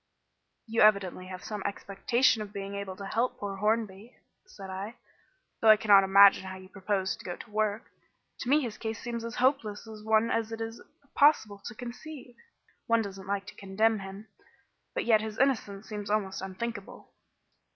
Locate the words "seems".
8.99-9.23, 15.89-16.09